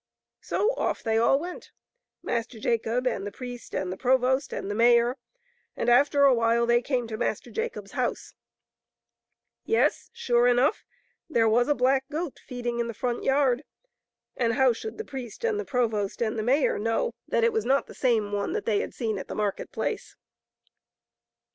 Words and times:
So 0.41 0.71
off 0.77 1.03
they 1.03 1.19
all 1.19 1.37
went, 1.37 1.69
Master 2.23 2.57
Jacob 2.59 3.05
and 3.05 3.23
the 3.27 3.31
priest 3.31 3.75
and 3.75 3.93
the 3.93 3.97
provost 3.97 4.51
and 4.51 4.67
the 4.67 4.73
mayor, 4.73 5.15
and 5.77 5.89
after 5.89 6.23
a 6.23 6.33
while 6.33 6.65
they 6.65 6.81
came 6.81 7.05
to 7.05 7.17
Master 7.17 7.51
Jacob's 7.51 7.91
house. 7.91 8.33
Yes, 9.63 10.09
sure 10.11 10.47
enough, 10.47 10.83
there 11.29 11.47
was 11.47 11.67
a 11.67 11.75
black 11.75 12.09
goat 12.09 12.39
feeding 12.43 12.79
in 12.79 12.87
the 12.87 12.95
front 12.95 13.23
yard, 13.23 13.63
and 14.35 14.53
how 14.53 14.73
should 14.73 14.97
the 14.97 15.05
priest 15.05 15.43
and 15.45 15.59
the 15.59 15.65
provost 15.65 16.19
and 16.19 16.35
the 16.35 16.41
mayor 16.41 16.79
know 16.79 17.13
that 17.27 17.43
it 17.43 17.53
was 17.53 17.63
not 17.63 17.85
the 17.85 17.93
same 17.93 18.23
i68 18.23 18.23
MASTER 18.25 18.31
JACOB. 18.33 18.39
one 18.39 18.53
that 18.53 18.65
they 18.65 18.79
had 18.79 18.93
seen 18.95 19.19
at 19.19 19.27
the 19.27 19.35
market 19.35 19.71
place! 19.71 20.15